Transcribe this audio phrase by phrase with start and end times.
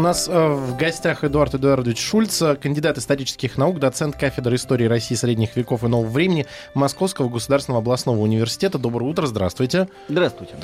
[0.00, 4.86] У нас э, в гостях Эдуард Эдуардович Шульц, э, кандидат исторических наук, доцент кафедры истории
[4.86, 8.78] России средних веков и нового времени Московского государственного областного университета.
[8.78, 9.90] Доброе утро, здравствуйте.
[10.08, 10.54] Здравствуйте.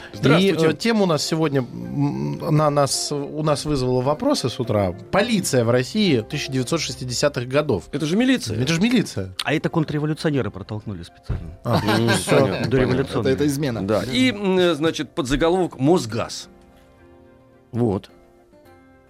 [0.41, 4.95] И э, тема у нас сегодня на нас, у нас вызвала вопросы с утра.
[5.13, 7.91] Полиция в России 1960-х годов.
[7.93, 8.59] Это же милиция.
[8.59, 9.35] Это же милиция.
[9.45, 11.59] А это контрреволюционеры протолкнули специально.
[11.63, 13.35] А, понятно, Дореволюционные.
[13.35, 13.87] Это, это измена.
[13.87, 14.03] Да.
[14.03, 14.33] И,
[14.73, 16.49] значит, подзаголовок «Мосгаз».
[17.73, 18.11] Вот.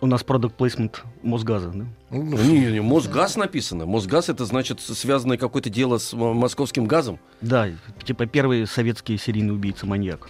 [0.01, 1.87] У нас продукт плейсмент Мосгаза, да?
[2.11, 3.87] Ну, Не, не, Мосгаз написано.
[3.87, 7.19] Мосгаз это значит связанное какое-то дело с московским газом.
[7.41, 7.69] Да,
[8.05, 10.29] типа первый советский серийный убийца-маньяк.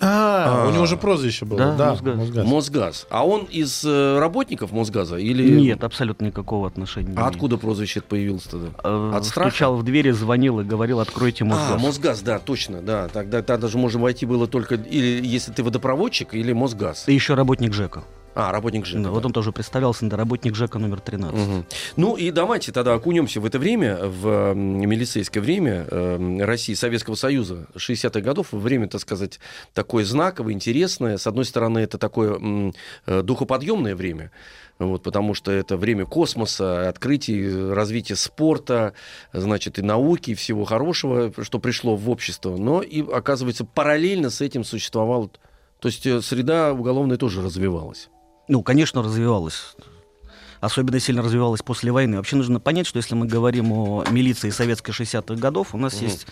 [0.00, 0.68] А, А.
[0.68, 1.58] у него же прозвище было.
[1.58, 2.16] Да, Да, Мосгаз.
[2.16, 2.46] Мосгаз.
[2.46, 3.06] Мосгаз.
[3.10, 5.58] А он из э, работников Мосгаза или...
[5.60, 7.08] Нет, абсолютно никакого отношения.
[7.10, 8.68] не А откуда прозвище появилось тогда?
[8.84, 9.50] Э, От страха?
[9.50, 11.70] Стучал в двери, звонил и говорил, откройте Мосгаз.
[11.72, 13.08] А, Мосгаз, да, точно, да.
[13.08, 17.08] Тогда, тогда же можно войти было только, или если ты водопроводчик, или Мосгаз.
[17.08, 18.04] И еще работник ЖЭКа.
[18.40, 19.02] А, работник ЖЭКа.
[19.02, 21.36] Да, вот он тоже представлялся, да, работник ЖЭКа номер 13.
[21.36, 21.66] Мгм.
[21.96, 27.66] Ну и давайте тогда окунемся в это время, в милицейское время э, России, Советского Союза
[27.74, 28.52] 60-х годов.
[28.52, 29.40] Время, так сказать,
[29.74, 31.18] такое знаковое, интересное.
[31.18, 32.72] С одной стороны, это такое
[33.06, 34.30] э, духоподъемное время,
[34.78, 38.94] вот, потому что это время космоса, открытий, развития спорта,
[39.32, 42.56] значит, и науки, и всего хорошего, что пришло в общество.
[42.56, 45.32] Но и, оказывается, параллельно с этим существовал...
[45.80, 48.08] То есть э, среда уголовная тоже развивалась.
[48.48, 49.76] Ну, конечно, развивалась.
[50.60, 52.16] Особенно сильно развивалась после войны.
[52.16, 56.04] Вообще нужно понять, что если мы говорим о милиции советской 60-х годов, у нас Мгм.
[56.04, 56.26] есть,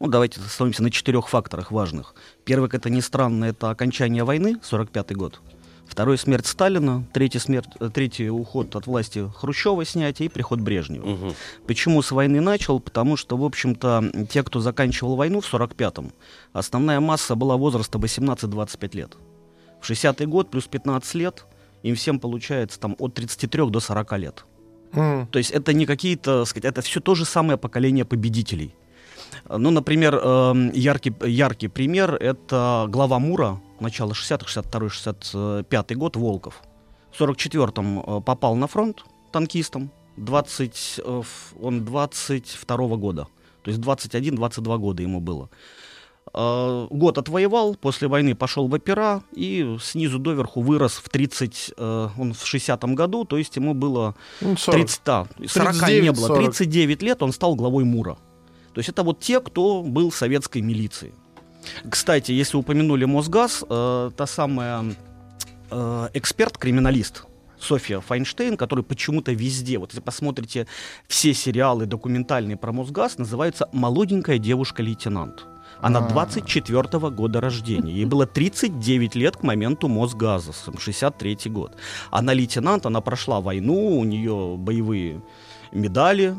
[0.00, 2.14] ну, давайте остановимся на четырех факторах важных.
[2.44, 5.40] Первый, как это не странно, это окончание войны, 45-й год.
[5.86, 11.04] Второй смерть Сталина, третий, смерть, э, третий уход от власти Хрущева снятие и приход Брежнева.
[11.04, 11.34] Мгм.
[11.66, 12.78] Почему с войны начал?
[12.80, 16.12] Потому что, в общем-то, те, кто заканчивал войну в 45-м,
[16.52, 19.16] основная масса была возраста 18-25 лет.
[19.80, 21.44] В 60-й год плюс 15 лет,
[21.82, 24.44] им всем получается там от 33 до 40 лет.
[24.92, 25.26] М.
[25.28, 28.74] То есть это не какие-то, сказать, это все то же самое поколение победителей.
[29.48, 36.62] Ну, например, эм, яркий, яркий пример— это глава МУРа, начало 60-х, 62 65 год, Волков.
[37.12, 41.22] В 44-м э, попал на фронт танкистом, 20, э,
[41.60, 43.26] он 22 года,
[43.62, 45.48] то есть 21-22 года ему было.
[46.32, 52.08] Э, Год отвоевал, после войны пошел в опера и снизу доверху вырос в 30, э,
[52.18, 54.80] он в 60-м году, то есть ему было Ну, 40.
[54.80, 56.26] 30, да, 40 не 39, было.
[56.28, 56.44] 40.
[56.44, 58.16] 39 лет он стал главой МУРа.
[58.72, 61.12] То есть это вот те, кто был советской милиции.
[61.88, 64.94] Кстати, если упомянули Мосгаз, э, та самая
[65.70, 67.24] э, эксперт-криминалист
[67.58, 70.66] Софья Файнштейн, который почему-то везде, вот если посмотрите
[71.08, 75.46] все сериалы документальные про Мосгаз, называется «Молоденькая девушка-лейтенант».
[75.82, 76.08] Она А.
[76.08, 77.92] 24 года рождения.
[77.92, 81.76] Ей было 39 лет к моменту Мосгаза, 63 год.
[82.10, 85.22] Она лейтенант, она прошла войну, у нее боевые
[85.72, 86.36] медали.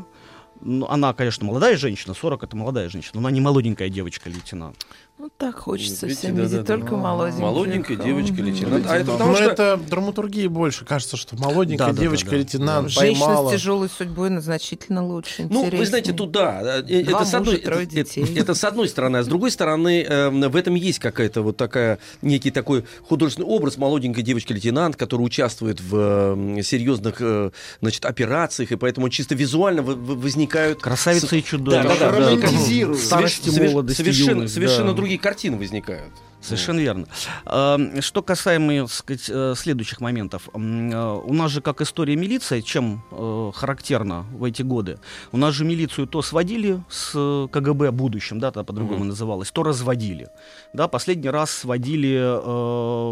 [0.60, 4.86] Ну, она, конечно, молодая женщина, 40 это молодая женщина, но она не молоденькая девочка-лейтенант.
[5.22, 6.66] Ну так хочется Видите, всем да, видеть да, да.
[6.80, 7.42] только молоденьких.
[7.42, 8.86] Молоденькая девочка, лейтенант.
[8.88, 9.44] А это Но потому что...
[9.44, 10.84] это драматургии больше.
[10.84, 12.36] Кажется, что молоденькая Да, да, да, девочка, да.
[12.38, 13.48] лейтенант, Женщина поймала.
[13.48, 15.46] с тяжелой судьбой на значительно лучше.
[15.48, 18.88] Ну, вы знаете, тут да, э, Два это с, одной, это, это- это с одной
[18.88, 23.46] стороны, а с другой стороны, эм, в этом есть какая-то вот такая, некий такой художественный
[23.46, 29.82] образ молоденькой девочки-лейтенант, которая участвует в эм, серьезных, э, значит, операциях, и поэтому чисто визуально
[29.82, 30.80] возникают...
[30.82, 31.82] Красавица и Да, чудовище.
[31.88, 32.18] да, да, да.
[32.30, 32.98] Романтизируют.
[33.00, 34.94] Старости, Соверш- молодости, совершенно, юность, совершенно да.
[34.94, 36.12] другие картины возникают.
[36.40, 37.06] Совершенно верно.
[37.46, 40.48] Эм, Что касаемо сказать, э, следующих моментов.
[40.52, 44.98] Э, У нас же как история милиции, чем э, характерно в эти годы.
[45.30, 47.12] У нас же милицию то сводили с
[47.52, 49.08] КГБ будущим, да, это по-другому Мгм.
[49.08, 50.30] называлось, то разводили.
[50.74, 52.18] Да, последний раз сводили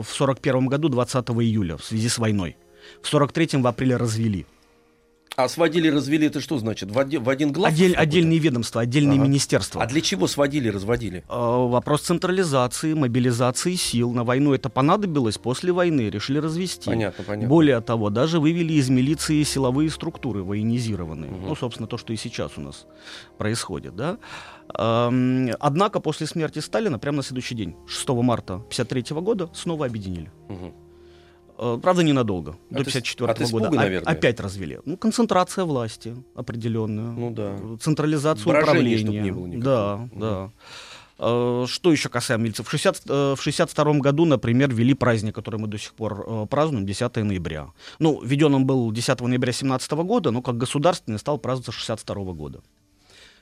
[0.02, 2.56] в 41 году 20 июля в связи с войной.
[3.00, 4.44] В 43-м в апреле развели.
[5.36, 6.90] А сводили, развели, это что значит?
[6.90, 7.72] В один, в один глав?
[7.72, 9.28] Отдель- отдельные ведомства, отдельные Ага.
[9.28, 9.82] министерства.
[9.82, 11.24] А для чего сводили, разводили?
[11.28, 14.12] Э, Вопрос централизации, мобилизации сил.
[14.12, 16.90] На войну это понадобилось, после войны решили развести.
[16.90, 17.48] Понятно, понятно.
[17.48, 21.30] Более того, даже вывели из милиции силовые структуры военизированные.
[21.30, 21.46] Мгм.
[21.46, 22.86] Ну, собственно, то, что и сейчас у нас
[23.38, 24.18] происходит, да.
[24.76, 30.30] Эм, Однако после смерти Сталина, прямо на следующий день, 6 марта 1953 года, снова объединили.
[30.48, 30.72] Мгм.
[31.62, 32.56] Э, Правда, ненадолго.
[32.70, 33.76] До От ис- 54 от испуга, года.
[33.78, 34.10] О- наверное.
[34.12, 34.78] Опять развели.
[34.86, 37.12] Ну, концентрация власти определенную.
[37.12, 37.56] Ну да.
[37.80, 39.20] Централизацию Брожения, чтоб управления.
[39.22, 40.08] не было никакого.
[40.14, 40.50] Да, да.
[41.18, 42.62] Э, Что еще касаемо милиции?
[42.62, 46.46] В 60, э, в 62 году, например, ввели праздник, который мы до сих пор э,
[46.48, 47.66] празднуем, 10 ноября.
[47.98, 52.60] Ну, введен он был 10 ноября 17 года, но как государственный стал праздноваться 62 года.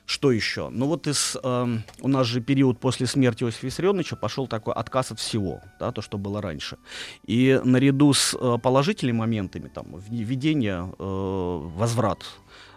[0.09, 0.69] Что еще?
[0.69, 5.11] Ну вот из, эм, у нас же период после смерти Иосифа Виссарионовича пошел такой отказ
[5.11, 6.77] от всего, да, то, что было раньше.
[7.27, 12.23] И наряду с э, положительными моментами, там, введение, э, возврат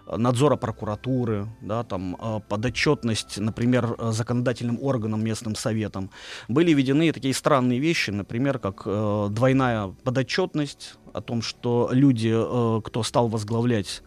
[0.07, 6.11] э, надзора прокуратуры, да, там, э, подотчетность, например, э, законодательным органам, местным советам,
[6.49, 12.81] были введены такие странные вещи, например, как э, двойная подотчетность о том, что люди, э,
[12.83, 14.03] кто стал возглавлять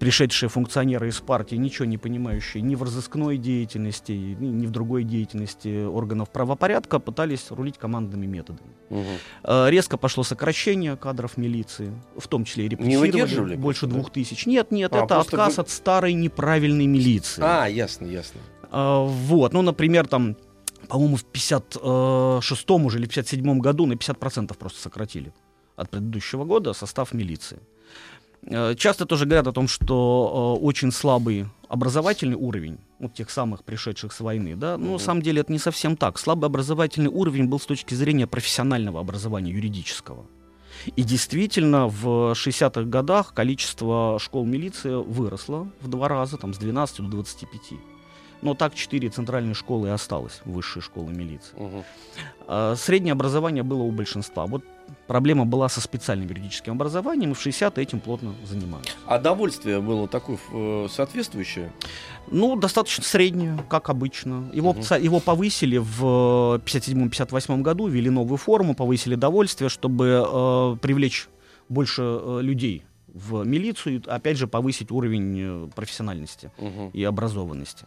[0.00, 5.84] пришедшие функционеры из партии, ничего не понимающие ни в разыскной деятельности, ни в другой деятельности
[5.84, 8.70] органов правопорядка, пытались рулить командными методами.
[9.44, 13.92] Э, Резко пошло сокращение кадров милиции, в том числе и репрессировали больше да?
[13.92, 14.46] двух тысяч.
[14.46, 17.42] Нет, нет, А, это отказ вы- от старой неправильной милиции.
[17.44, 18.40] А, ясно, ясно.
[18.70, 20.34] А, Вот, ну, например, там,
[20.88, 25.34] по-моему, в 56-м уже или 57-м году на 50% просто сократили
[25.76, 27.58] от предыдущего года состав милиции.
[28.42, 33.64] Э, Часто тоже говорят о том, что э, очень слабый образовательный уровень вот тех самых
[33.64, 36.18] пришедших с войны, да, но на самом деле это не совсем так.
[36.18, 40.26] Слабый образовательный уровень был с точки зрения профессионального образования, юридического.
[40.96, 46.98] И действительно, в 60-х годах количество школ милиции выросло в два раза, там, с 12
[46.98, 47.78] до 25.
[48.42, 51.54] Но так четыре центральные школы и осталось, высшие школы милиции.
[52.46, 54.46] А, Среднее образование было у большинства.
[54.46, 54.64] Вот
[55.06, 58.86] проблема была со специальным юридическим образованием, и в 60-е этим плотно занимались.
[59.06, 61.70] А довольствие было такое э, соответствующее?
[62.30, 64.50] Ну, достаточно среднее, как обычно.
[64.54, 71.28] Его, ца- его повысили в 57-58 году, ввели новую форму, повысили довольствие, чтобы э, привлечь
[71.68, 76.90] больше э, людей в милицию, и, опять же, повысить уровень э, профессиональности Мгм.
[76.92, 77.86] и образованности.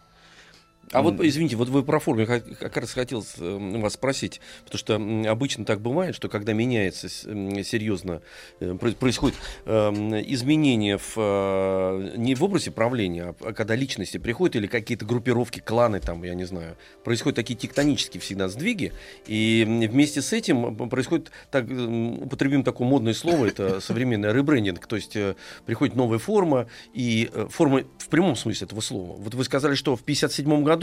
[0.92, 5.32] А вот, извините, вот вы про форму, как раз хотел э, вас спросить, потому что
[5.32, 8.22] обычно так бывает, что когда меняется серьезно,
[8.60, 9.36] э, про- происходит
[9.66, 15.60] эм, изменение в, э, не в образе правления, а когда личности приходят или какие-то группировки,
[15.60, 18.94] кланы там, я не знаю, происходят такие тектонические всегда сдвиги,
[19.26, 24.96] и вместе с этим м, происходит, так, употребим такое модное слово, это современный ребрендинг, то
[24.96, 25.36] есть э,
[25.66, 29.16] приходит новая форма, и э, форма в прямом смысле этого слова.
[29.18, 30.83] Вот вы сказали, что в 57 году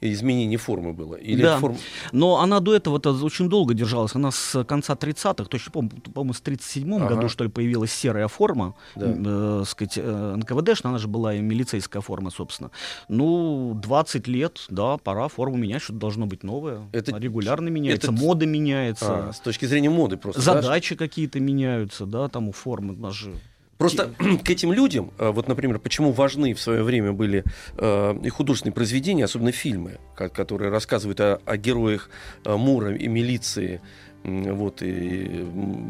[0.00, 1.14] изменение формы было?
[1.14, 1.52] Или Да.
[1.52, 1.78] это форма-
[2.12, 4.14] Но она до этого-то очень долго держалась.
[4.16, 7.14] Она с конца 30-х, точно помню, по-моему, с 37 Ага.
[7.14, 9.06] году, что ли, появилась серая форма, Да.
[9.06, 12.70] э, сказать, э, НКВДшная, она же была и милицейская форма, собственно.
[13.08, 16.80] Ну, 20 лет, да, пора форму менять, что-то должно быть новое.
[16.92, 20.42] Это- Она регулярно меняется, это- мода меняется, А, с точки зрения моды просто.
[20.44, 20.62] да?
[20.62, 22.94] задачи какие-то меняются, да, там у формы.
[22.94, 23.32] У нас же
[23.80, 24.10] Просто
[24.44, 27.44] к этим людям, э, вот, например, почему важны в свое время были
[27.78, 32.10] э, и художественные произведения, особенно фильмы, ко- которые рассказывают о, о героях
[32.44, 33.80] э, Мура и милиции.
[34.22, 35.46] Вот, и,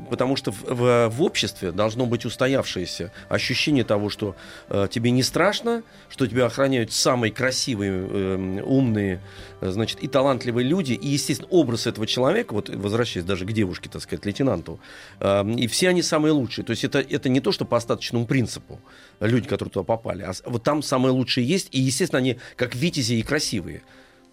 [0.09, 4.37] потому что в, в- обществе должно быть устоявшееся ощущение того, что
[4.69, 9.21] э, тебе не страшно, что тебя охраняют самые красивые, э, умные,
[9.61, 14.01] значит, и талантливые люди, и, естественно, образ этого человека, вот возвращаясь даже к девушке, так
[14.01, 14.79] сказать, лейтенанту,
[15.19, 16.65] э, и все они самые лучшие.
[16.65, 18.81] То есть это, это не то, что по остаточному принципу
[19.19, 23.15] люди, которые туда попали, а вот там самые лучшие есть, и, естественно, они как витязи
[23.15, 23.83] и красивые.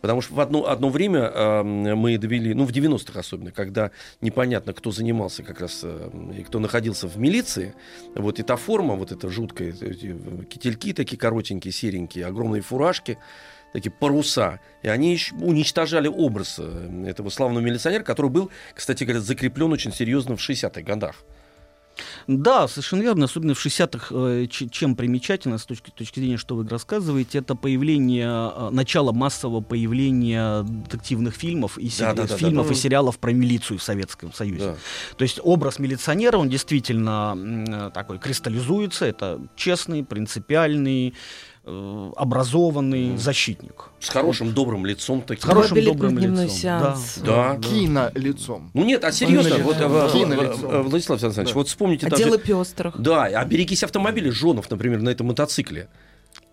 [0.02, 4.74] Потому что в одно, одно время э, мы довели, ну, в 90-х особенно, когда непонятно,
[4.74, 7.74] кто занимался как раз, э, и кто находился в милиции,
[8.16, 10.16] вот эта форма, вот эта жуткая, эти
[10.50, 13.18] кительки такие коротенькие, серенькие, огромные фуражки,
[13.74, 19.72] такие паруса, и они уничтожали образ э, этого славного милиционера, который был, кстати говоря, закреплен
[19.72, 21.24] очень серьезно в 60-х годах.
[22.28, 23.26] Да, совершенно верно.
[23.26, 28.28] Особенно в 60-х, э, чем примечательно с точки, точки зрения, что вы рассказываете, это появление,
[28.56, 32.38] э, начало массового появления детективных фильмов и, се- Да-да-да-да.
[32.38, 34.66] фильмов Ну, и сериалов про милицию в Советском Союзе.
[34.66, 34.76] Да.
[35.18, 37.36] То есть образ милиционера, он действительно
[37.68, 39.06] э, такой кристаллизуется.
[39.06, 41.14] Это честный, принципиальный,
[42.16, 43.90] образованный защитник.
[44.00, 45.42] С хорошим, добрым лицом таким.
[45.42, 46.50] С хорошим, Два билета добрым лицом.
[46.50, 47.18] сеанс.
[47.26, 47.58] Да.
[47.58, 48.72] Кинолицом.
[48.74, 49.68] Ну нет, а серьезно, Кинолицо.
[49.68, 50.08] вот, э, Да.
[50.08, 50.72] э, Кинолицо.
[50.72, 51.56] э, Владислав Александрович, Да.
[51.60, 52.38] вот вспомните даже...
[52.38, 53.00] пестрых.
[53.00, 55.90] Да, а берегись автомобиля Жонов, например, на этом мотоцикле.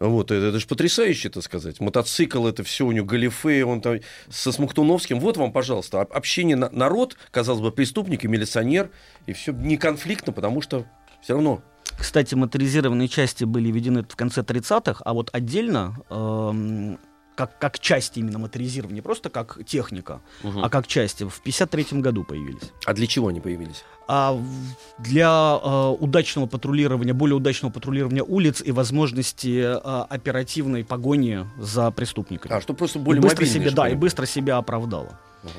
[0.00, 1.78] Вот, это, это же потрясающе, так сказать.
[1.80, 5.20] Мотоцикл, это все у него галифе, он там со Смоктуновским.
[5.20, 8.90] Вот вам, пожалуйста, об- общение на- народ, казалось бы, преступник и милиционер,
[9.26, 10.84] и все не конфликтно, потому что
[11.22, 11.62] все равно.
[11.98, 16.98] Кстати, моторизированные части были введены в конце 30-х, а вот отдельно эм,
[17.34, 20.64] как, как части именно моторизирования, не просто как техника, Мгм.
[20.64, 22.72] а как части, в 53 году появились.
[22.84, 23.84] А для чего они появились?
[24.06, 24.38] А
[24.98, 29.74] для э, удачного патрулирования, более удачного патрулирования улиц и возможности э,
[30.10, 32.52] оперативной погони за преступниками.
[32.52, 35.18] А, что просто И более быстро мобильные, что да, и быстро себя оправдало.
[35.42, 35.52] Ага.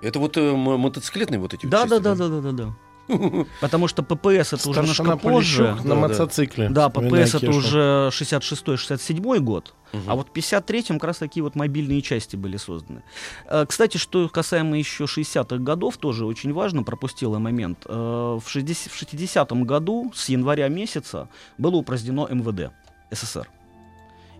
[0.00, 2.76] Это вот э, мотоциклетные вот эти вот Да, да, части, да, да, да, да, да.
[3.60, 5.76] Потому что ППС это уже немножко позже.
[5.84, 6.68] На мотоцикле.
[6.68, 9.74] Да, ППС это уже 66-67 год,
[10.06, 13.02] а вот в 53-м как раз такие вот мобильные части были созданы.
[13.46, 17.84] Э, Кстати, что касаемо еще 60-х годов, тоже очень важно, пропустила момент.
[17.86, 22.72] Э, В 60 в 60-м году с января месяца было упразднено МВД
[23.10, 23.48] СССР.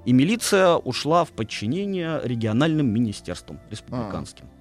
[0.04, 4.46] И милиция ушла в подчинение региональным министерствам республиканским.
[4.46, 4.57] Э,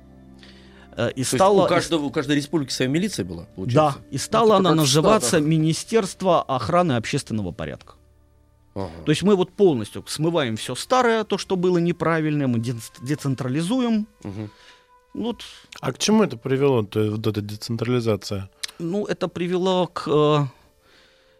[0.98, 1.66] И То есть стала...
[1.66, 4.00] у, каждого, у каждой республики своя милиция была, Да, получается?
[4.12, 5.48] и стала Это она называться Штатах.
[5.48, 7.94] Министерство охраны общественного порядка.
[8.74, 8.90] Ага.
[9.06, 14.08] То есть мы вот полностью смываем все старое, то, что было неправильное, мы дец- децентрализуем.
[14.24, 14.50] Ну,
[15.14, 15.44] Вот,
[15.82, 18.50] А к чему это привело, то- вот эта децентрализация?
[18.80, 20.46] ну, это привело к э,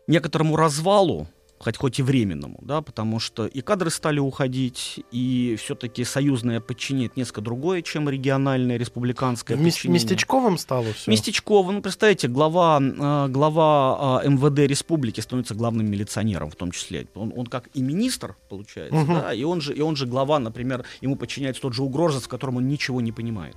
[0.08, 1.28] некоторому развалу,
[1.60, 7.08] хоть, хоть и временному, да, потому что и кадры стали уходить, и все-таки союзное подчинение
[7.08, 10.02] это несколько другое, чем региональное, республиканское Мес- подчинение.
[10.04, 11.10] местечковым стало все?
[11.12, 17.08] Местечково, ну, представьте, глава, э, глава э, МВД республики становится главным милиционером в том числе.
[17.16, 19.14] Он, он как и министр, получается, Мгм.
[19.16, 22.30] да, и он, же, и он же глава, например, ему подчиняется тот же угрозыск, в
[22.30, 23.56] котором он ничего не понимает.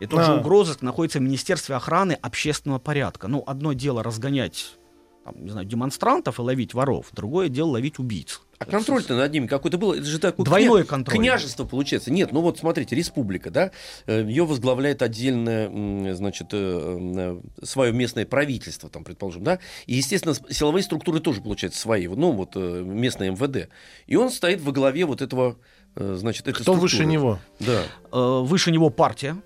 [0.00, 0.36] И тот же А.
[0.40, 3.28] угрозыск находится в Министерстве охраны общественного порядка.
[3.28, 4.76] Ну, одно дело разгонять
[5.24, 8.40] там, не знаю, демонстрантов и ловить воров, другое дело ловить убийц.
[8.58, 9.92] А контроль-то над ними какой-то был?
[9.92, 11.18] Это же такой Двойной кня- контроль.
[11.18, 12.12] Княжество получается.
[12.12, 13.70] Нет, ну вот смотрите, республика, да,
[14.06, 21.40] ее возглавляет отдельное, значит, свое местное правительство, там, предположим, да, и, естественно, силовые структуры тоже,
[21.40, 23.68] получается, свои, ну, вот э, местное МВД.
[24.06, 25.56] И он стоит во главе вот этого,
[25.96, 27.12] э, значит, этой Кто выше структуры.
[27.12, 27.38] него?
[27.60, 27.82] Да.
[28.12, 29.36] Э, выше него партия,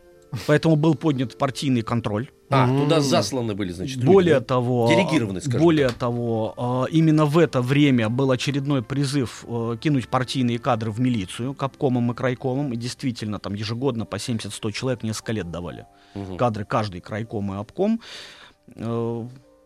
[0.47, 2.29] поэтому был поднят партийный контроль.
[2.49, 2.83] А, М.
[2.83, 5.97] туда засланы были, значит, люди, Более того, Делегированы, скажем более так.
[5.97, 11.55] того, э, именно в это время был очередной призыв э, кинуть партийные кадры в милицию,
[11.55, 15.87] к обкомам и крайкомам, и действительно там ежегодно по 70-100 человек несколько лет давали.
[16.15, 16.37] Мгм.
[16.37, 18.01] Кадры каждый крайком и обком.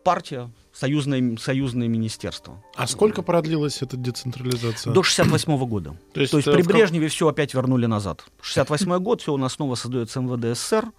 [0.03, 2.63] Партия, союзное, союзное министерство.
[2.75, 4.93] А сколько продлилась эта децентрализация?
[4.93, 5.95] До 68 года.
[6.13, 8.23] То есть, То есть э, при Брежневе все опять вернули назад.
[8.41, 10.91] 68 год, все у нас снова создается МВД СССР,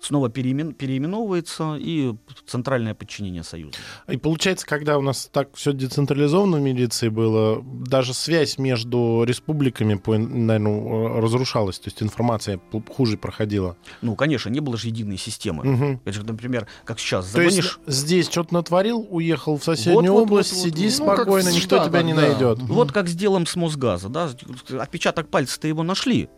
[0.00, 2.14] снова переимен- переименовывается и
[2.46, 3.76] центральное подчинение Союза.
[4.08, 10.00] И получается, когда у нас так все децентрализовано в милиции было, даже связь между республиками,
[10.06, 12.60] наверное, разрушалась, то есть информация
[12.94, 13.76] хуже проходила.
[14.02, 16.00] Ну, конечно, не было же единой системы.
[16.04, 17.80] Это же, например, как сейчас, То есть загонишь...
[17.86, 20.84] здесь что-то натворил, уехал в соседнюю Вот, область, вот, вот, сиди.
[20.84, 22.20] Ну, спокойно, в никто тебя не да.
[22.22, 22.58] найдет.
[22.62, 24.30] Вот как с делом с Мосгаза, да,
[24.78, 26.28] отпечаток пальца-то его нашли,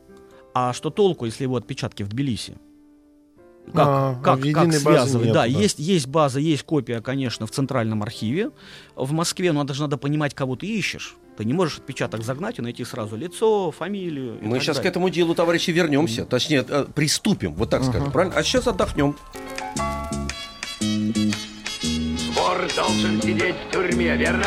[0.55, 2.57] а что толку, если его отпечатки в Тбилиси?
[3.67, 5.27] Как, А, как, как связывать?
[5.29, 5.45] нету, да, да.
[5.47, 8.51] Есть, есть база, есть копия, конечно, в Центральном архиве
[8.97, 11.17] в Москве, но даже надо понимать, кого ты ищешь.
[11.39, 14.37] Ты не можешь отпечаток загнать и найти сразу лицо, фамилию.
[14.43, 14.91] Мы сейчас к далее.
[14.91, 16.27] этому делу, товарищи, вернемся.
[16.27, 18.37] Точнее, э, приступим, вот так скажем, правильно?
[18.37, 19.17] А сейчас отдохнем.
[22.35, 24.47] Вор должен сидеть в тюрьме, верно?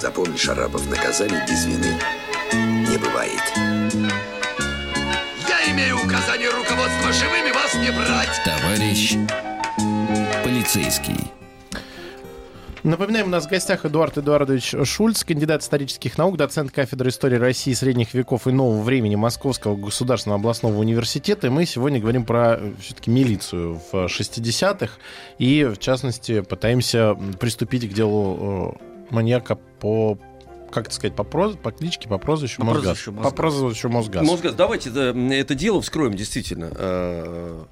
[0.00, 1.96] Запомни, Шарапов, наказаний без вины
[2.90, 4.11] не бывает.
[7.12, 8.40] Живыми вас не брать.
[8.44, 9.16] Товарищ
[10.42, 11.32] полицейский.
[12.82, 17.72] Напоминаем, у нас в гостях Эдуард Эдуардович Шульц, кандидат исторических наук, доцент кафедры истории России
[17.74, 21.46] средних веков и нового времени Московского государственного областного университета.
[21.46, 24.94] И мы сегодня говорим про все-таки милицию в 60-х.
[25.38, 30.18] И, в частности, пытаемся приступить к делу э, маньяка по
[30.72, 32.84] как это сказать, по, проз- по кличке, по прозвищу По Мосгаз.
[32.84, 33.30] прозвищу Мосгаз.
[33.30, 34.26] По прозвищу Мосгаз.
[34.26, 36.70] Мосгаз, давайте да, это дело вскроем, действительно.
[36.74, 37.64] Э,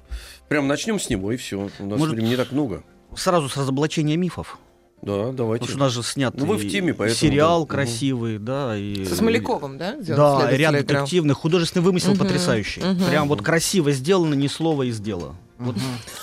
[0.47, 1.69] Прям начнем с него, и все.
[1.79, 2.83] У нас Может, времени не так много.
[3.15, 4.57] Сразу с разоблачения мифов.
[5.01, 5.63] Да, давайте.
[5.65, 7.71] Потому что у нас же снят Ну, вы в теме, поэтому, сериал да.
[7.73, 8.77] красивый, да.
[8.77, 9.95] И, Со Смоляковым, да?
[9.99, 12.81] Да, ряд детективных, художественный вымысел Мгм, потрясающий.
[12.81, 13.05] мгм.
[13.05, 15.35] Прям вот красиво сделано, ни слова из дела.
[15.57, 15.75] Вот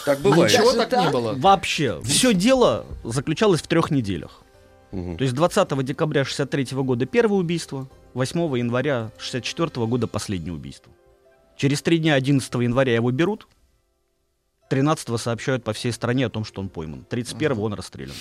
[0.04, 0.52] Так бывает.
[0.52, 1.12] Ничего Даже так не так?
[1.12, 1.34] было.
[1.36, 2.00] вообще.
[2.04, 4.42] Все дело заключалось в трех неделях.
[4.90, 10.90] То есть 20 декабря 63 года первое убийство, 8 января 64 года последнее убийство.
[11.56, 13.48] Через три дня 11 января его берут,
[14.70, 17.04] 13 сообщают по всей стране о том, что он пойман.
[17.08, 18.14] 31 он расстрелян.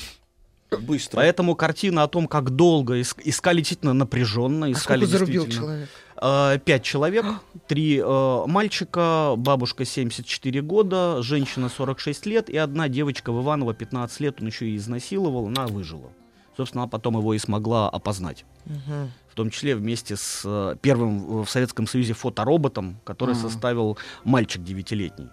[0.82, 1.18] Быстро.
[1.18, 5.66] Поэтому картина о том, как долго иск- искали действительно напряженно, А искали сколько зарубил действительно-
[5.68, 5.90] человек?
[6.22, 7.26] Э, Пять человек,
[7.68, 14.20] три э, мальчика, бабушка 74 года, женщина 46 лет и одна девочка в Иваново 15
[14.20, 16.12] лет, он еще и изнасиловал, она выжила.
[16.58, 18.44] Собственно, она потом его и смогла опознать.
[18.66, 19.12] Мгм.
[19.30, 23.42] В том числе вместе с э, первым в Советском Союзе фотороботом, который Мгм.
[23.50, 25.30] составил мальчик девятилетний.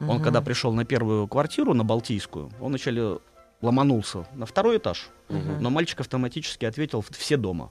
[0.00, 0.22] Он, Мгм.
[0.22, 3.18] когда пришел на первую квартиру, на Балтийскую, он вначале
[3.62, 5.60] ломанулся на второй этаж, Мгм.
[5.62, 7.70] но мальчик автоматически ответил «В- «все дома».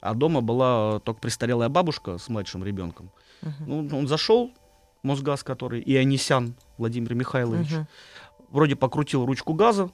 [0.00, 3.10] А дома была только престарелая бабушка с младшим ребенком.
[3.42, 3.88] Мгм.
[3.88, 4.52] Ну, он зашел,
[5.02, 7.86] Мосгаз который, Ионисян Владимир Михайлович, Мгм.
[8.50, 9.90] вроде покрутил ручку газа,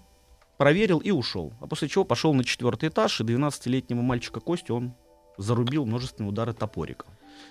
[0.57, 1.53] проверил и ушел.
[1.61, 4.95] А после чего пошел на четвертый этаж, и 12-летнего мальчика Костю он
[5.37, 7.07] зарубил множественные удары топорика.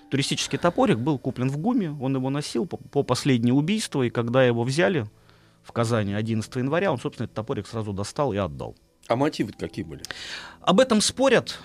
[0.09, 4.43] Туристический топорик был куплен в ГУМе, он его носил по, по последнее убийство, и когда
[4.43, 5.05] его взяли
[5.63, 8.75] в Казани 11 января, он, собственно, этот топорик сразу достал и отдал.
[9.07, 10.03] А мотивы какие были?
[10.61, 11.59] Об этом спорят,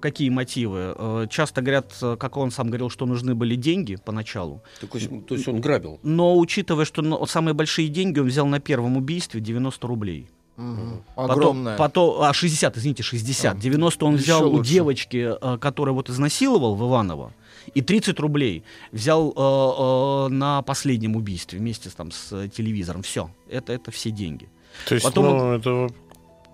[0.00, 0.94] какие мотивы.
[0.96, 4.62] Э, Часто говорят, э, как он сам говорил, что нужны были деньги поначалу.
[4.80, 5.98] Так, то есть он грабил.
[6.02, 10.28] Но учитывая, что ну, самые большие деньги он взял на первом убийстве 90 рублей.
[10.56, 11.76] Потом- Огромная.
[11.76, 13.56] Потом, а, 60, извините, 60.
[13.56, 14.70] А, 90 он еще взял у лучше.
[14.70, 17.32] девочки, э, которая вот изнасиловал в Иваново.
[17.74, 23.02] И 30 рублей взял э, э, на последнем убийстве вместе с, там, с телевизором.
[23.02, 23.30] Все.
[23.48, 24.48] Это, это все деньги.
[24.88, 25.88] То есть, Потом ну, это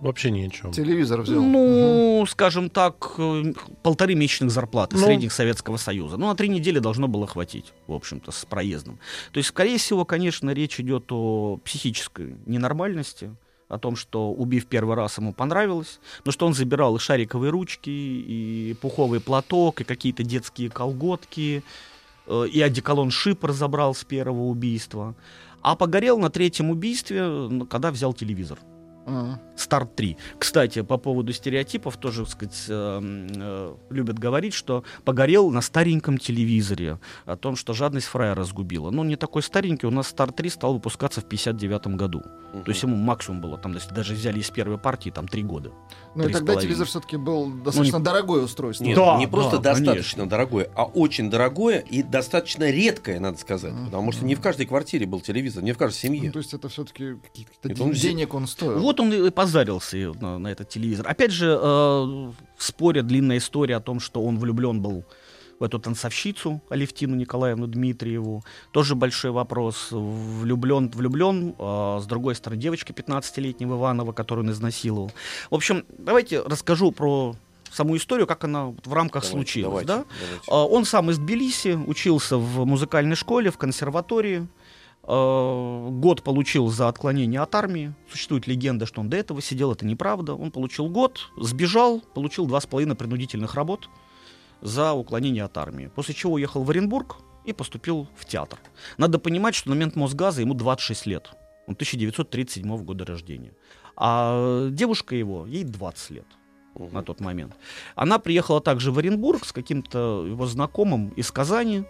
[0.01, 0.73] вообще ни о чем.
[0.73, 1.43] Телевизор взял.
[1.43, 3.53] Ну, скажем так, э,
[3.83, 5.05] полторы месячных зарплаты Ну.
[5.05, 6.17] средних Советского Союза.
[6.17, 8.99] Ну, на три недели должно было хватить, в общем-то, с проездом.
[9.33, 13.35] То есть, скорее всего, конечно, речь идет о психической ненормальности,
[13.71, 17.89] о том, что, убив первый раз, ему понравилось, но что он забирал и шариковые ручки,
[17.89, 21.63] и пуховый платок, и какие-то детские колготки,
[22.27, 25.15] э, и одеколон Шипр забрал с первого убийства.
[25.63, 28.59] А погорел на третьем убийстве, когда взял телевизор.
[29.57, 30.17] Старт 3.
[30.39, 33.01] Кстати, по поводу стереотипов тоже, так сказать, э,
[33.37, 38.91] э, любят говорить, что погорел на стареньком телевизоре, о том, что жадность фраера сгубила.
[38.91, 42.23] Ну, не такой старенький, у нас Старт 3 стал выпускаться в 59 году.
[42.65, 45.71] То есть ему максимум было, там, если даже взяли из первой партии, там, 3 года.
[46.15, 48.85] Ну и Три тогда телевизор все-таки был достаточно дорогое устройство.
[48.85, 50.29] Нет, Да, не просто да, достаточно конечно.
[50.29, 53.73] дорогое, а очень дорогое и достаточно редкое, надо сказать.
[53.85, 56.31] Потому что не в каждой квартире был телевизор, не в каждой Ну, семье.
[56.33, 57.17] то есть это все-таки
[57.79, 58.81] он денег он стоил.
[58.81, 61.07] Вот он и позарился на, на этот телевизор.
[61.09, 65.05] Опять же, э, в споре длинная история о том, что он влюблен был
[65.59, 68.43] в эту танцовщицу Алевтину Николаевну Дмитриеву.
[68.73, 69.89] Тоже большой вопрос.
[69.91, 71.55] Влюблен, влюблен.
[71.59, 75.13] а с другой стороны, девочка 15-летнего Иванова, которую он изнасиловал.
[75.51, 77.37] В общем, давайте расскажу про
[77.71, 79.87] саму историю, как она в рамках Давайте, случилась.
[79.87, 80.05] давайте, да?
[80.21, 80.45] давайте.
[80.49, 84.49] А, Он сам из Тбилиси, учился в музыкальной школе, в консерватории.
[85.13, 87.93] А, Год получил за отклонение от армии.
[88.09, 90.35] Существует легенда, что он до этого сидел, это неправда.
[90.35, 93.89] Он получил год, сбежал, получил два с половиной принудительных работ
[94.61, 95.91] за уклонение от армии.
[95.97, 98.61] После чего уехал в Оренбург и поступил в театр.
[98.99, 101.33] Надо понимать, что на момент Мосгаза ему 26 лет.
[101.67, 103.53] Он 1937 года рождения.
[103.97, 106.27] А девушка его, ей 20 лет
[106.93, 107.57] на тот момент.
[107.97, 111.85] Она приехала также в Оренбург с каким-то его знакомым из Казани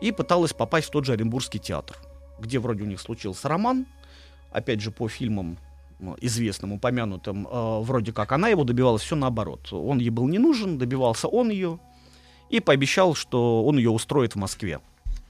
[0.00, 1.96] и пыталась попасть в тот же Оренбургский театр,
[2.40, 3.86] где вроде у них случился роман,
[4.52, 5.58] опять же по фильмам
[6.20, 9.72] известным, упомянутым, э, вроде как она его добивалась все наоборот.
[9.72, 11.78] Он ей был не нужен, добивался он ее
[12.48, 14.80] и пообещал, что он ее устроит в Москве,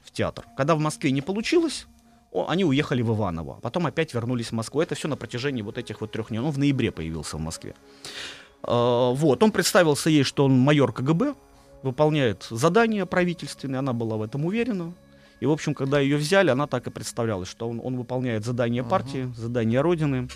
[0.05, 0.45] в театр.
[0.57, 1.87] Когда в Москве не получилось,
[2.31, 4.81] о- они уехали в Иваново, а потом опять вернулись в Москву.
[4.81, 6.39] Это все на протяжении вот этих вот трех дней.
[6.39, 7.75] Он в ноябре появился в Москве.
[8.63, 11.35] Э, Вот, он представился ей, что он майор КГБ,
[11.83, 14.93] выполняет задания правительственные, она была в этом уверена.
[15.41, 18.85] И, в общем, когда ее взяли, она так и представлялась, что он, он выполняет задания
[18.85, 20.29] партии, задания Родины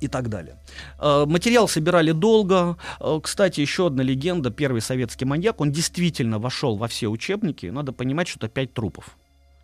[0.00, 0.56] и так далее.
[1.00, 2.76] Э, Материал собирали долго.
[3.00, 4.50] Э, Кстати, еще одна легенда.
[4.50, 7.66] Первый советский маньяк, он действительно вошел во все учебники.
[7.66, 9.17] Надо понимать, что это пять трупов.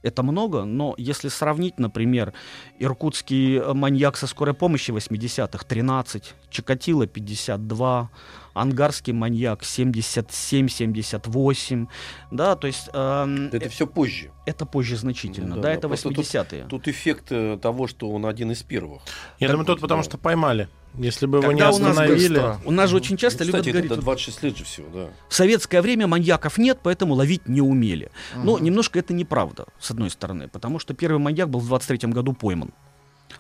[0.04, 2.34] Это много, но если сравнить, например,
[2.78, 8.10] иркутский э, маньяк со скорой помощи 80-х 13, Чикатило 52,
[8.52, 11.86] ангарский маньяк 77-78,
[12.30, 14.30] да, то есть эм, Это все позже.
[14.44, 16.66] это позже значительно, Ну да, да, это просто тут- 80-е.
[16.68, 19.00] Тут эффект э, того, что он один из первых.
[19.40, 20.08] Я думаю, тут потому да.
[20.08, 20.68] что поймали.
[20.96, 22.42] Если бы его не Когда у нас остановили...
[22.64, 24.87] У нас же очень часто Ну, любят кстати, говорить, это вот 26 лет же всего,
[24.94, 25.09] да.
[25.28, 28.11] в советское время маньяков нет, поэтому ловить не умели.
[28.37, 28.64] Но Мгм.
[28.64, 32.70] немножко это неправда, с одной стороны, потому что первый маньяк был в 23 году пойман.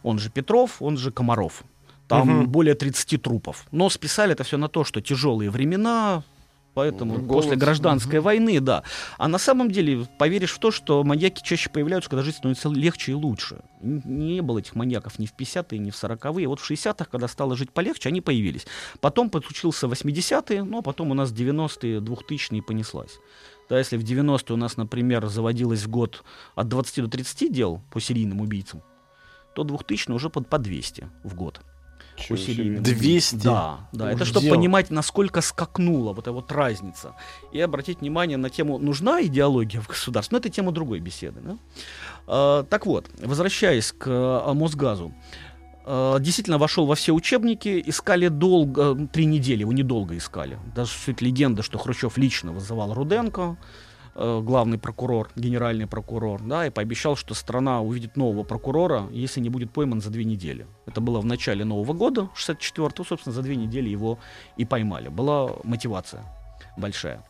[0.02, 1.62] Он же Петров, он же Комаров.
[2.08, 2.48] Там Мгм.
[2.48, 3.66] более 30 трупов.
[3.70, 6.22] Но списали это все на то, что тяжелые времена,
[6.74, 7.28] поэтому Мгм.
[7.28, 7.58] после Голод.
[7.60, 8.24] гражданской Мгм.
[8.24, 8.82] войны, да.
[9.18, 13.12] А на самом деле поверишь в то, что маньяки чаще появляются, когда жизнь становится легче
[13.12, 13.60] и лучше.
[13.80, 16.48] Не было этих маньяков ни в 50-е, ни в 40-е.
[16.48, 18.66] Вот в 60-х, когда стало жить полегче, они появились.
[19.00, 23.18] Потом подключился 80-е, но потом у нас 90-е, 2000-е понеслась.
[23.70, 26.22] Да, если в 90-е у нас, например, заводилось в год
[26.54, 28.82] от 20 до 30 дел по серийным убийцам,
[29.54, 31.60] то 2000 уже под, по 200 в год.
[32.28, 33.36] По серийным 200?
[33.36, 34.12] Да, да.
[34.12, 37.14] Это чтобы понимать, насколько скакнула вот эта вот разница.
[37.52, 40.36] И обратить внимание на тему, нужна идеология в государстве.
[40.36, 41.40] Но это тема другой беседы.
[41.40, 41.58] да.
[42.26, 45.14] А, так вот, возвращаясь к а, Мосгазу.
[45.84, 50.58] А, Действительно вошел во все учебники, искали долго, три недели, его недолго искали.
[50.74, 53.56] Даже суть легенда, что Хрущев лично вызывал Руденко,
[54.14, 59.48] э, главный прокурор, генеральный прокурор, да, и пообещал, что страна увидит нового прокурора, если не
[59.48, 60.66] будет пойман за две недели.
[60.86, 64.18] Это было в начале Нового года, 64-го, собственно, за две недели его
[64.56, 65.08] и поймали.
[65.08, 66.24] Была мотивация
[66.76, 67.22] большая.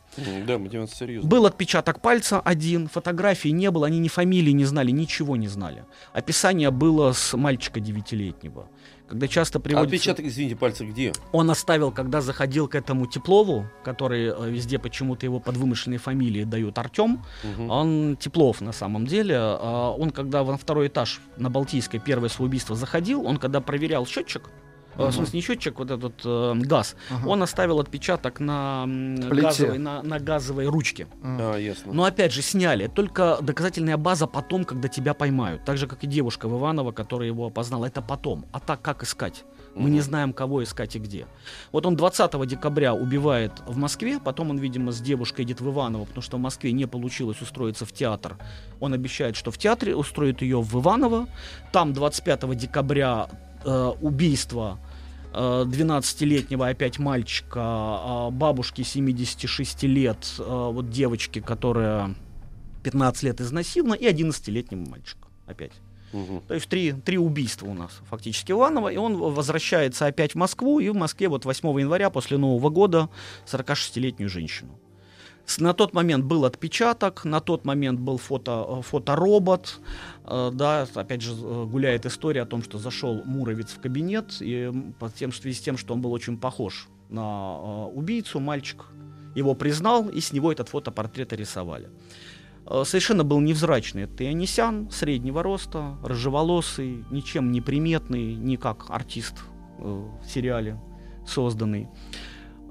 [0.47, 1.29] Да, мотивация серьезная.
[1.29, 5.83] Был отпечаток пальца один, фотографий не было, они ни фамилии не знали, ничего не знали.
[6.13, 8.67] Описание было с мальчика девятилетнего.
[9.07, 9.95] Когда часто приводится...
[9.95, 11.13] отпечаток, извините, пальца где?
[11.31, 16.45] Он оставил, когда заходил к этому Теплову, который э, везде почему-то его под вымышленной фамилией
[16.45, 17.23] дают Артем.
[17.43, 17.69] Мгм.
[17.69, 19.35] Он Теплов на самом деле.
[19.37, 24.05] а, Он когда на второй этаж на Балтийской первое свое убийство заходил, он когда проверял
[24.07, 24.49] счетчик,
[24.97, 27.27] э, в смысле не счетчик, вот этот э, газ, Ага.
[27.27, 29.41] он оставил отпечаток на, Плите.
[29.41, 31.07] газовой, на, на газовой ручке.
[31.23, 31.93] А, ясно.
[31.93, 32.87] Но опять же сняли.
[32.87, 35.63] Только доказательная база потом, когда тебя поймают.
[35.65, 37.85] Так же, как и девушка в Иваново, которая его опознала.
[37.85, 38.45] Это потом.
[38.51, 39.43] А так как искать?
[39.75, 41.27] Мы не знаем, кого искать и где.
[41.73, 46.05] Вот он 20 декабря убивает в Москве, потом он, видимо, с девушкой едет в Иваново,
[46.05, 48.37] потому что в Москве не получилось устроиться в театр.
[48.79, 51.27] Он обещает, что в театре устроит ее в Иваново.
[51.73, 53.27] Там 25 декабря
[53.65, 54.79] э, убийство
[55.35, 62.15] 12-летнего опять мальчика, а бабушки 76 лет, э, вот девочки, которая
[62.83, 65.73] 15 лет изнасилована, и 11-летнему мальчику опять.
[66.13, 66.41] Мгм.
[66.47, 70.79] То есть три, три убийства у нас фактически Иванова, и он возвращается опять в Москву,
[70.79, 73.09] и в Москве вот 8 января после Нового года
[73.45, 74.79] 46-летнюю женщину.
[75.59, 79.79] На тот момент был отпечаток, на тот момент был фото, э, фоторобот,
[80.25, 84.63] э, да, опять же э, гуляет история о том, что зашел Муровец в кабинет, и
[84.63, 88.85] м, по тем, в связи с тем, что он был очень похож на убийцу, мальчик
[89.35, 91.89] его признал, и с него этот фотопортрет и рисовали.
[92.83, 99.35] Совершенно был невзрачный это Ионисян, среднего роста, рыжеволосый, ничем не приметный, не как артист
[99.77, 100.81] в сериале
[101.27, 101.89] созданный.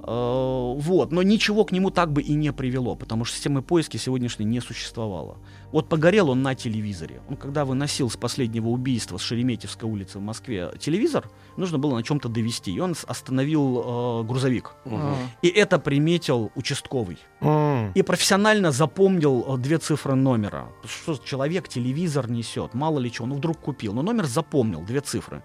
[0.07, 3.99] Э, Вот, но ничего к нему так бы и не привело, потому что системы поиска
[3.99, 5.37] сегодняшней не существовало.
[5.73, 7.21] Вот погорел он на телевизоре.
[7.29, 12.03] Он когда выносил с последнего убийства с Шереметьевской улицы в Москве телевизор, нужно было на
[12.03, 12.73] чем-то довести.
[12.73, 14.73] И он остановил э, грузовик.
[14.87, 17.93] А, И это приметил участковый М.
[17.95, 20.69] и профессионально запомнил э, две цифры номера.
[20.85, 23.93] Что человек телевизор несет, мало ли чего, ну вдруг купил.
[23.95, 25.43] Но номер запомнил, две цифры.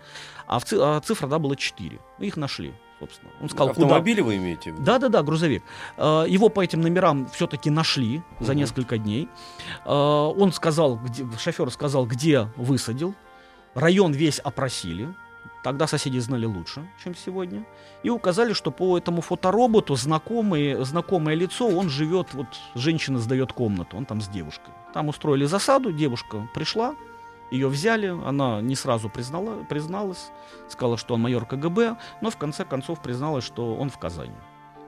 [0.48, 2.00] А, в ци- а цифра, да, было четыре.
[2.20, 3.32] Ну, их нашли, собственно.
[3.42, 3.86] Он сказал, куда...
[3.86, 4.84] Автомобили вы имеете в виду?
[4.84, 5.64] Да-да-да, грузовик.
[5.98, 9.28] Э, Его по этим номерам все-таки нашли за несколько дней.
[9.86, 13.16] Э, Он сказал, где, шофер сказал, где высадил.
[13.74, 15.14] Район весь опросили.
[15.62, 17.66] Тогда соседи знали лучше, чем сегодня.
[18.02, 23.98] И указали, что по этому фотороботу знакомый, знакомое лицо, он живет, вот женщина сдает комнату,
[23.98, 24.74] он там с девушкой.
[24.94, 26.96] Там устроили засаду, девушка пришла,
[27.52, 30.32] ее взяли, она не сразу признала, призналась,
[30.68, 34.36] сказала, что он майор КГБ, но в конце концов призналась, что он в Казани.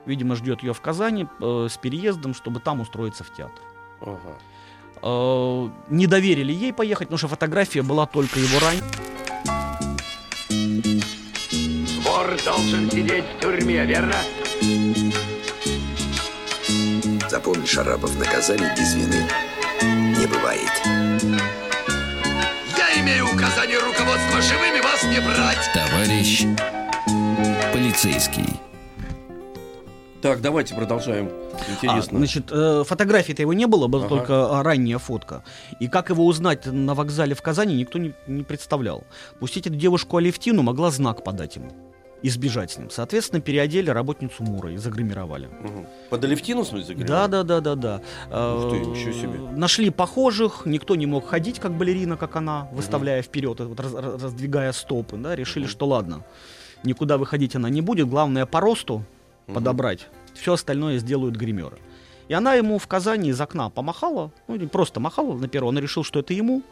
[0.06, 3.62] Видимо, ждет ее в Казани э, с переездом, чтобы там устроиться в театр.
[4.00, 4.38] Ага.
[5.02, 8.80] Э, не доверили ей поехать, потому что фотография была только его рань.
[12.04, 14.16] Вор должен сидеть в тюрьме, верно?
[17.28, 19.26] Запомни, Шарапов, наказание без вины
[20.18, 21.51] не бывает.
[24.42, 25.70] Живыми вас не брать.
[25.72, 26.46] Товарищ
[27.72, 28.60] полицейский.
[30.20, 31.30] Так, давайте продолжаем.
[31.52, 32.18] А, Интересно.
[32.18, 34.16] значит, э, фотографии-то его не было, была Ага.
[34.16, 35.42] только а, ранняя фотка.
[35.80, 39.04] И как его узнать на вокзале в Казани, никто не, не представлял.
[39.40, 41.72] Пустить эту девушку Алевтину могла знак подать ему
[42.22, 42.88] и сбежать с ним.
[42.90, 45.46] Соответственно, переодели работницу Мура и загримировали.
[45.60, 45.86] Мгм.
[46.10, 47.08] Под Алевтину, в смысле, загремел?
[47.08, 47.96] Да, да, да, да, да.
[48.54, 49.38] Ух ты, Э, ничего себе.
[49.56, 54.22] Нашли похожих, никто не мог ходить как балерина, как она, выставляя вперед, вот, раз- раз-
[54.22, 56.22] раздвигая стопы, да, решили, что ладно,
[56.84, 59.04] никуда выходить она не будет, главное по росту
[59.46, 61.76] подобрать, все остальное сделают гримеры.
[62.28, 66.04] И она ему в Казани из окна помахала, ну просто махала на перо, он решил,
[66.04, 66.62] что это ему,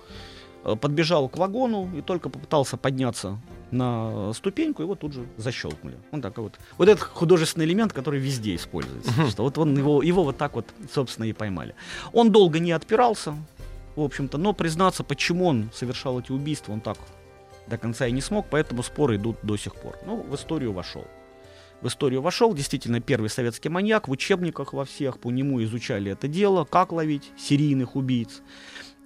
[0.65, 3.39] э, подбежал к вагону и только попытался подняться
[3.73, 5.97] на ступеньку, его тут же защелкнули.
[6.13, 6.59] Он такой вот.
[6.79, 9.13] Вот этот художественный элемент, который везде используется.
[9.31, 11.75] Что вот он его, его вот так вот, собственно, и поймали.
[12.13, 13.35] Он долго не отпирался,
[13.97, 16.97] в общем-то, но признаться, почему он совершал эти убийства, он так
[17.67, 19.97] до конца и не смог, поэтому споры идут до сих пор.
[20.07, 21.07] Ну, в историю вошел.
[21.81, 26.29] В историю вошел, действительно, первый советский маньяк, в учебниках во всех по нему изучали это
[26.29, 28.43] дело, как ловить серийных убийц.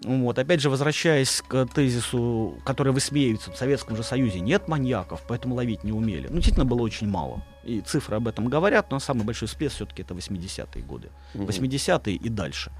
[0.05, 0.39] Вот.
[0.39, 5.83] Опять же, возвращаясь к тезису, который высмеивается в Советском же Союзе, нет маньяков, поэтому ловить
[5.85, 6.29] не умели.
[6.29, 7.43] Ну, действительно, было очень мало.
[7.65, 11.09] И цифры об этом говорят, но самый большой всплеск все-таки это 80-е годы.
[11.35, 12.71] 80-е и дальше.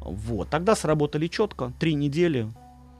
[0.00, 0.50] Вот.
[0.50, 2.48] Тогда сработали четко, три недели,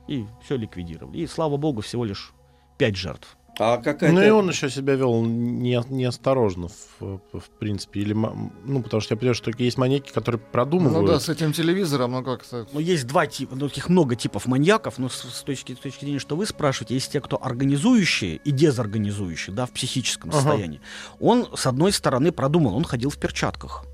[0.07, 1.19] и все ликвидировали.
[1.19, 2.33] И, слава богу, всего лишь
[2.77, 3.37] пять жертв.
[3.57, 4.13] А какая-то...
[4.13, 6.67] Ну и он еще себя вел не, неосторожно,
[6.99, 8.01] в, в принципе.
[8.01, 11.01] Или, ну, потому что я понимаю, что есть маньяки, которые продумывают.
[11.01, 12.67] Ну да, с этим телевизором, ну как-то...
[12.73, 16.05] Ну, есть два типа, ну, таких много типов маньяков, но с, с точки, с точки
[16.05, 20.39] зрения, что вы спрашиваете, есть те, кто организующие и дезорганизующие, да, в психическом Ага.
[20.39, 20.81] состоянии.
[21.19, 23.85] Он, с одной стороны, продумал, он ходил в перчатках.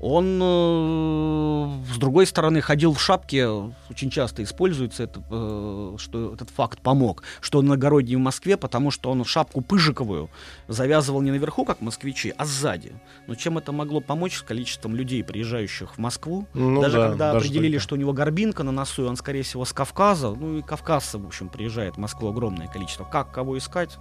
[0.00, 3.48] Он, э, с другой стороны, ходил в шапке,
[3.90, 8.90] очень часто используется это, э, что этот факт помог, что он иногородний в Москве, потому
[8.90, 10.30] что он шапку пыжиковую
[10.68, 12.92] завязывал не наверху, как москвичи, а сзади.
[13.26, 16.46] Но чем это могло помочь с количеством людей, приезжающих в Москву?
[16.54, 17.82] Ну даже да, когда даже определили, тогда.
[17.82, 21.18] что у него горбинка на носу, и он, скорее всего, с Кавказа, ну и кавказцы,
[21.18, 23.04] в общем, приезжает в Москву огромное количество.
[23.04, 23.98] Как, кого искать,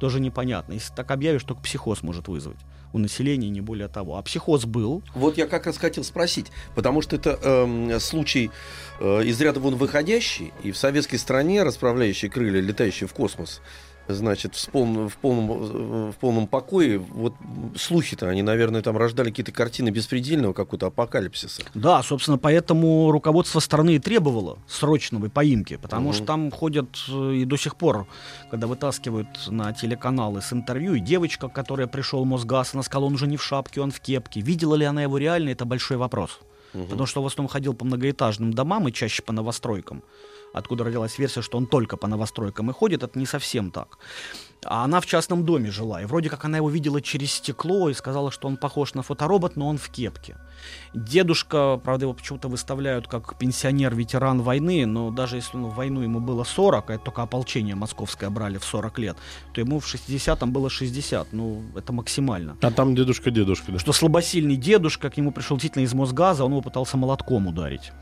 [0.00, 0.72] тоже непонятно.
[0.72, 2.58] Если так объявишь, только психоз может вызвать
[2.92, 4.16] у населения, не более того.
[4.16, 8.50] А психоз был, Вот я как раз хотел спросить, потому что это эм, случай
[9.00, 13.60] э, из ряда вон выходящий, и в советской стране расправляющие крылья, летающие в космос,
[14.08, 17.34] значит, в полном, в полном, в полном покое, вот
[17.76, 21.62] слухи-то, они, наверное, там рождали какие-то картины беспредельного какого-то апокалипсиса.
[21.74, 26.12] Да, собственно, поэтому руководство страны и требовало срочного поимки, потому Мгм.
[26.14, 28.06] что там ходят э, и до сих пор,
[28.50, 33.26] когда вытаскивают на телеканалы с интервью, и девочка, которая пришел Мосгаз, она сказала, он уже
[33.26, 34.40] не в шапке, он в кепке.
[34.40, 36.40] Видела ли она его реально, это большой вопрос.
[36.72, 40.02] Потому что в основном ходил по многоэтажным домам и чаще по новостройкам.
[40.52, 43.98] Откуда родилась версия, что он только по новостройкам и ходит, это не совсем так.
[44.64, 47.94] А она в частном доме жила, и вроде как она его видела через стекло и
[47.94, 50.36] сказала, что он похож на фоторобот, но он в кепке.
[50.94, 56.18] Дедушка, правда, его почему-то выставляют как пенсионер-ветеран войны, но даже если он в войну ему
[56.20, 59.16] было 40, а это только ополчение московское брали в 40 лет,
[59.54, 62.56] то ему в 60-м было 60, ну, это максимально.
[62.60, 63.72] А там дедушка-дедушка.
[63.72, 63.78] Да.
[63.78, 67.92] Что слабосильный дедушка к нему пришел действительно из Мосгаза, он его пытался молотком ударить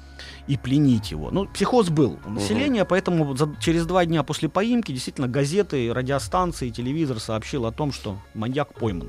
[0.46, 1.30] и пленить его.
[1.30, 5.92] Ну, психоз был у населения, поэтому вот за- через два дня после поимки действительно газеты,
[5.92, 9.09] радиостанции, телевизор сообщил о том, что маньяк пойман.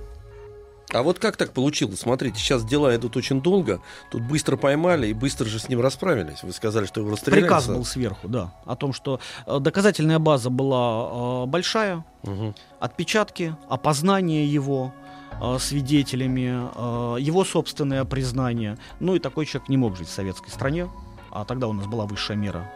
[0.94, 2.00] А вот как так получилось?
[2.00, 6.44] Смотрите, сейчас дела идут очень долго, тут быстро поймали и быстро же с ним расправились.
[6.44, 7.42] Вы сказали, что его расстреляли.
[7.44, 12.56] Приказ был сверху, да, о том, что э, доказательная база была э, большая, Мгм.
[12.80, 14.94] отпечатки, опознание его
[15.42, 18.78] э, свидетелями, э, его собственное признание.
[19.02, 20.88] Ну и такой человек не мог жить в советской стране,
[21.32, 22.70] а тогда у нас была высшая мера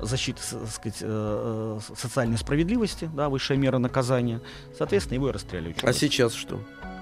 [0.00, 4.40] защиты так сказать, э, э, социальной справедливости, да, высшая мера наказания.
[4.76, 5.74] Соответственно, его и расстреляли.
[5.76, 6.60] очень А сейчас что?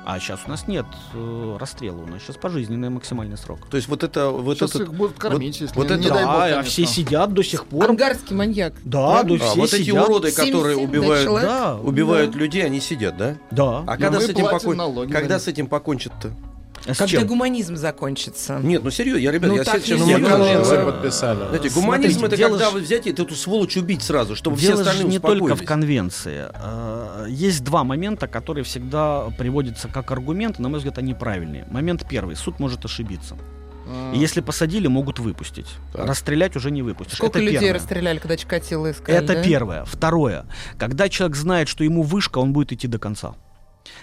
[0.09, 3.59] А сейчас у нас нет э, расстрела, у нас сейчас пожизненный максимальный срок.
[3.69, 4.31] То есть вот это...
[4.31, 6.49] Вот Сейчас этот- их будут кормить, если вот не, это- не дай бог, да, а
[6.51, 6.63] конечно.
[6.71, 7.91] все сидят до сих пор.
[7.91, 8.75] Ангарский маньяк.
[8.85, 10.09] Да, да, А, все вот эти сидят.
[10.09, 11.49] уроды, которые 77 убивают, человек.
[11.51, 12.39] Да, убивают да.
[12.39, 13.37] людей, они сидят, да?
[13.51, 13.81] Да.
[13.81, 16.31] А когда мы с этим, покон- когда с этим покончат-то?
[16.89, 17.27] А с Когда чем?
[17.27, 18.61] гуманизм закончится.
[18.63, 20.29] Нет, ну серьезно, я, ребят, Ну, я Серьезно?
[20.29, 21.37] конвенцию Э, подписали.
[21.39, 24.69] Знаете, Смотрите, гуманизм это дело когда ж- вы взять эту сволочь убить сразу, чтобы все
[24.69, 26.47] Дело же остальные не только в конвенции.
[26.55, 31.67] Э, Есть два момента, которые всегда приводятся как аргументы, на мой взгляд, они правильные.
[31.71, 32.37] Момент первый.
[32.37, 33.37] Суд может ошибиться.
[33.89, 35.67] А, И если посадили, могут выпустить.
[35.93, 36.07] Так.
[36.07, 37.17] Расстрелять уже не выпустишь.
[37.19, 37.75] Сколько Это людей первое.
[37.75, 39.17] расстреляли, когда Чикатило искали?
[39.19, 39.43] Это да?
[39.43, 39.85] первое.
[39.85, 40.45] Второе.
[40.79, 43.35] Когда человек знает, что ему вышка, он будет идти до конца.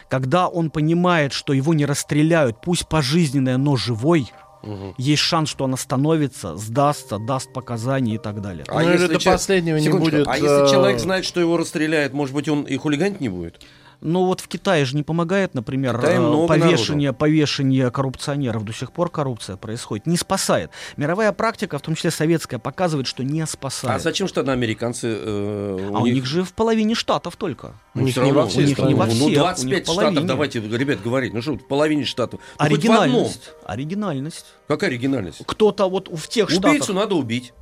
[0.09, 4.31] Когда он понимает, что его не расстреляют, пусть пожизненное, но живой,
[4.63, 4.95] Мгм.
[4.97, 8.65] есть шанс, что он остановится, сдастся, даст показания и так далее.
[8.69, 12.33] Ну, или до последнего не будет, А если э, человек знает, что его расстреляют, может
[12.33, 13.61] быть, он и хулиганить не будет?
[14.05, 18.65] Ну вот в Китае же не помогает, например, э, повешение, повешение коррупционеров.
[18.65, 20.05] До сих пор коррупция происходит.
[20.07, 20.71] Не спасает.
[20.97, 24.01] Мировая практика, в том числе советская, показывает, что не А спасает.
[24.01, 25.07] зачем же тогда американцы...
[25.07, 27.75] э, А у них же в половине штатов только.
[27.95, 29.83] У Ну, них не во всей У них не во Ну, всех, у 25 них
[29.83, 30.21] штатов, половине.
[30.27, 31.33] давайте, ребят, говорить.
[31.33, 32.41] Ну что, в половине штатов.
[32.59, 32.65] Ну.
[32.65, 33.51] Оригинальность.
[33.65, 34.45] Оригинальность.
[34.67, 35.41] Какая оригинальность?
[35.45, 36.71] Кто-то вот в тех штатах...
[36.71, 37.53] Убийцу надо убить.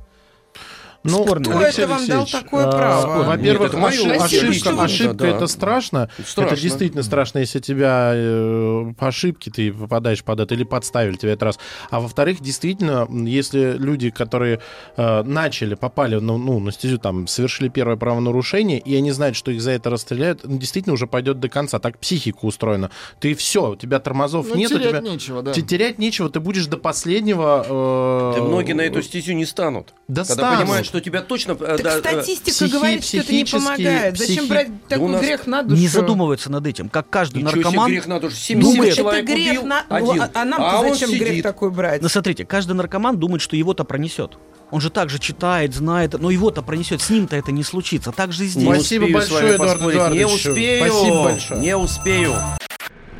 [1.04, 1.44] Ну, Спорно.
[1.44, 3.22] Кто Алексей это вам дал Алексеевич, такое а, право?
[3.24, 5.36] Во-первых, Нет, ошиб- ошибка, ошибка Да, да.
[5.36, 6.08] это страшно.
[6.24, 6.52] Страшно.
[6.52, 11.32] Это действительно страшно, если тебя э, по ошибке ты попадаешь под это или подставили тебя
[11.32, 11.58] это раз.
[11.90, 14.60] А во-вторых, действительно, если люди, которые
[14.96, 19.50] э, начали, попали ну, ну, на стезю, там, совершили первое правонарушение, и они знают, что
[19.50, 21.80] их за это расстреляют, ну, действительно уже пойдет до конца.
[21.80, 22.90] Так психика устроена.
[23.18, 25.00] Ты все, у тебя тормозов Ну, нет, у терять тебя...
[25.00, 25.52] нечего, да.
[25.52, 27.64] Те- Терять нечего, ты будешь до последнего...
[27.66, 29.94] э, Да многие на эту стезю не станут.
[30.06, 30.91] Да станут.
[30.92, 31.52] Что тебя точно...
[31.52, 34.18] э, Так да, э, статистика психи- говорит, что это не помогает.
[34.18, 35.80] Зачем психи- брать Да у такой нас грех на душу?
[35.80, 37.90] Не задумываются над этим, как каждый Ничего себе наркоман.
[37.90, 39.84] грех надо, уж 77 думает- человек Это грех убил, на...
[39.88, 40.22] Ну, один.
[40.22, 41.42] а, а нам-то а он зачем грех сидит.
[41.44, 42.02] такой брать?
[42.02, 44.32] Ну, смотрите, каждый наркоман думает, что его-то пронесет.
[44.70, 48.12] Он же также читает, знает, но его-то пронесет, с ним-то это не случится.
[48.12, 48.64] Так же и здесь.
[48.64, 49.96] Спасибо большое, Эдуард поспорить.
[49.96, 50.46] Не Эдуардович.
[50.46, 50.86] успею.
[50.92, 51.60] Спасибо большое.
[51.60, 52.34] Не успею.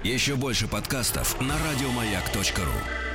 [0.05, 3.12] Еще больше подкастов на радиомаяк.ру.